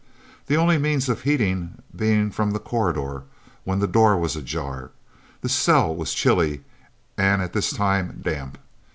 The 0.47 0.57
only 0.57 0.79
means 0.79 1.09
of 1.09 1.21
heating 1.21 1.79
being 1.95 2.31
from 2.31 2.49
the 2.53 2.59
corridor, 2.59 3.21
when 3.65 3.77
the 3.77 3.85
door 3.87 4.17
was 4.17 4.35
ajar, 4.35 4.89
the 5.41 5.47
cell 5.47 5.95
was 5.95 6.15
chilly 6.15 6.63
and 7.19 7.39
at 7.39 7.53
this 7.53 7.69
time 7.69 8.17
damp. 8.19 8.57